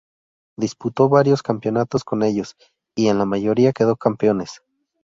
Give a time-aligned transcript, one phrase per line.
[0.57, 2.55] Disputó varios campeonatos con ellos
[2.97, 4.63] y en la mayoría quedó campeones.